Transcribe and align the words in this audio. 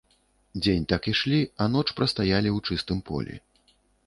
Дзень 0.63 0.87
так 0.93 1.09
ішлі, 1.11 1.41
а 1.65 1.67
ноч 1.75 1.83
прастаялі 2.01 2.49
ў 2.57 2.65
чыстым 2.71 3.05
полі. 3.13 3.41